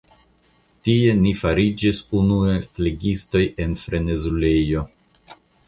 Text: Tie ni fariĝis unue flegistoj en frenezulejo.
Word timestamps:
Tie 0.87 1.11
ni 1.19 1.33
fariĝis 1.41 1.99
unue 2.21 2.57
flegistoj 2.71 3.45
en 3.67 3.79
frenezulejo. 3.85 4.87